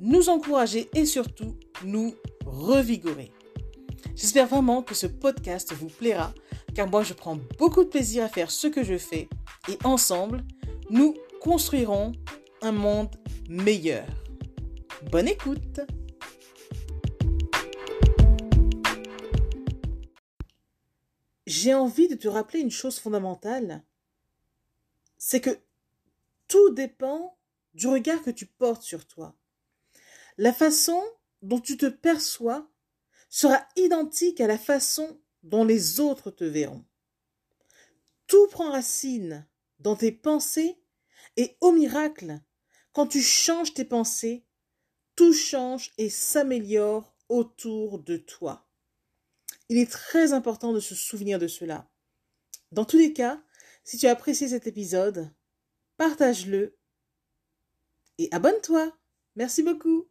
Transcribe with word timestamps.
nous 0.00 0.28
encourager 0.28 0.88
et 0.94 1.06
surtout 1.06 1.56
nous 1.84 2.14
revigorer. 2.44 3.32
J'espère 4.14 4.46
vraiment 4.46 4.82
que 4.82 4.94
ce 4.94 5.06
podcast 5.06 5.72
vous 5.72 5.88
plaira 5.88 6.32
car 6.74 6.88
moi 6.88 7.02
je 7.02 7.14
prends 7.14 7.38
beaucoup 7.58 7.84
de 7.84 7.88
plaisir 7.88 8.24
à 8.24 8.28
faire 8.28 8.50
ce 8.50 8.66
que 8.66 8.84
je 8.84 8.98
fais 8.98 9.28
et 9.68 9.78
ensemble, 9.84 10.44
nous 10.90 11.14
construirons 11.40 12.12
un 12.62 12.72
monde 12.72 13.14
meilleur. 13.48 14.06
Bonne 15.10 15.28
écoute 15.28 15.80
J'ai 21.46 21.74
envie 21.74 22.08
de 22.08 22.16
te 22.16 22.26
rappeler 22.26 22.60
une 22.60 22.72
chose 22.72 22.98
fondamentale, 22.98 23.84
c'est 25.16 25.40
que 25.40 25.58
tout 26.48 26.70
dépend 26.70 27.38
du 27.74 27.86
regard 27.86 28.22
que 28.22 28.30
tu 28.30 28.46
portes 28.46 28.82
sur 28.82 29.06
toi. 29.06 29.34
La 30.38 30.52
façon 30.52 31.02
dont 31.42 31.60
tu 31.60 31.76
te 31.76 31.86
perçois 31.86 32.70
sera 33.28 33.66
identique 33.76 34.40
à 34.40 34.46
la 34.46 34.58
façon 34.58 35.20
dont 35.42 35.64
les 35.64 36.00
autres 36.00 36.30
te 36.30 36.44
verront. 36.44 36.84
Tout 38.26 38.46
prend 38.48 38.70
racine 38.70 39.46
dans 39.78 39.96
tes 39.96 40.12
pensées 40.12 40.78
et 41.36 41.56
au 41.60 41.72
miracle, 41.72 42.40
quand 42.92 43.06
tu 43.06 43.22
changes 43.22 43.74
tes 43.74 43.84
pensées, 43.84 44.44
tout 45.14 45.32
change 45.32 45.92
et 45.98 46.10
s'améliore 46.10 47.14
autour 47.28 47.98
de 47.98 48.16
toi. 48.16 48.68
Il 49.68 49.78
est 49.78 49.90
très 49.90 50.32
important 50.32 50.72
de 50.72 50.80
se 50.80 50.94
souvenir 50.94 51.38
de 51.38 51.48
cela. 51.48 51.90
Dans 52.72 52.84
tous 52.84 52.98
les 52.98 53.12
cas, 53.12 53.42
si 53.84 53.98
tu 53.98 54.06
as 54.06 54.12
apprécié 54.12 54.48
cet 54.48 54.66
épisode, 54.66 55.30
partage-le 55.96 56.76
et 58.18 58.28
abonne-toi. 58.32 58.96
Merci 59.34 59.62
beaucoup. 59.62 60.08